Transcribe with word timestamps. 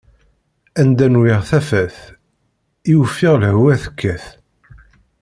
Anda 0.81 1.07
nwiɣ 1.13 1.41
tafat, 1.49 1.97
i 2.91 2.93
ufiɣ 3.01 3.35
lehwa 3.41 3.73
tekkat. 3.83 4.25